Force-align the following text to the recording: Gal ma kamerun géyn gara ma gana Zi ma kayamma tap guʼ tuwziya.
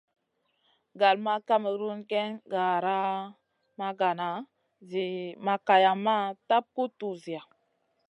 Gal 0.99 1.17
ma 1.25 1.33
kamerun 1.47 1.99
géyn 2.09 2.31
gara 2.51 2.99
ma 3.77 3.89
gana 3.99 4.29
Zi 4.89 5.05
ma 5.45 5.53
kayamma 5.67 6.17
tap 6.47 6.63
guʼ 6.75 6.89
tuwziya. 6.99 7.41